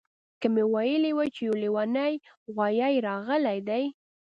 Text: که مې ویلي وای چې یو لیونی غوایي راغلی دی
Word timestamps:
که 0.41 0.47
مې 0.53 0.63
ویلي 0.73 1.11
وای 1.15 1.29
چې 1.35 1.41
یو 1.47 1.55
لیونی 1.63 2.13
غوایي 2.53 2.95
راغلی 3.07 3.59
دی 3.67 3.83